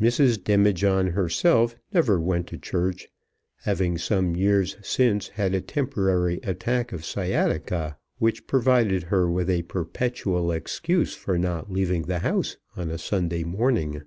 Mrs. 0.00 0.44
Demijohn 0.44 1.08
herself 1.14 1.74
never 1.92 2.20
went 2.20 2.46
to 2.46 2.56
church, 2.56 3.08
having 3.62 3.98
some 3.98 4.36
years 4.36 4.76
since 4.82 5.26
had 5.30 5.52
a 5.52 5.60
temporary 5.60 6.38
attack 6.44 6.92
of 6.92 7.04
sciatica, 7.04 7.98
which 8.18 8.38
had 8.38 8.46
provided 8.46 9.02
her 9.02 9.28
with 9.28 9.50
a 9.50 9.62
perpetual 9.62 10.52
excuse 10.52 11.16
for 11.16 11.36
not 11.40 11.72
leaving 11.72 12.02
the 12.02 12.20
house 12.20 12.56
on 12.76 12.88
a 12.88 12.98
Sunday 12.98 13.42
morning. 13.42 14.02